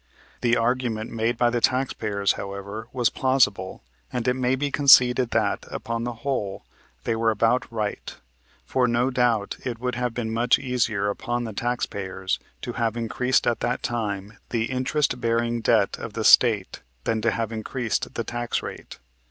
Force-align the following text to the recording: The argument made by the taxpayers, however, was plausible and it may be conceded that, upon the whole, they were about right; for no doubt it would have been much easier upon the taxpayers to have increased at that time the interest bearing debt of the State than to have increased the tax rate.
The 0.41 0.57
argument 0.57 1.11
made 1.11 1.37
by 1.37 1.51
the 1.51 1.61
taxpayers, 1.61 2.31
however, 2.31 2.87
was 2.91 3.11
plausible 3.11 3.83
and 4.11 4.27
it 4.27 4.33
may 4.33 4.55
be 4.55 4.71
conceded 4.71 5.29
that, 5.29 5.67
upon 5.69 6.05
the 6.05 6.13
whole, 6.25 6.65
they 7.03 7.15
were 7.15 7.29
about 7.29 7.71
right; 7.71 8.15
for 8.65 8.87
no 8.87 9.11
doubt 9.11 9.57
it 9.63 9.77
would 9.77 9.93
have 9.93 10.15
been 10.15 10.33
much 10.33 10.57
easier 10.57 11.11
upon 11.11 11.43
the 11.43 11.53
taxpayers 11.53 12.39
to 12.63 12.73
have 12.73 12.97
increased 12.97 13.45
at 13.45 13.59
that 13.59 13.83
time 13.83 14.39
the 14.49 14.71
interest 14.71 15.21
bearing 15.21 15.61
debt 15.61 15.99
of 15.99 16.13
the 16.13 16.23
State 16.23 16.81
than 17.03 17.21
to 17.21 17.29
have 17.29 17.51
increased 17.51 18.15
the 18.15 18.23
tax 18.23 18.63
rate. 18.63 18.97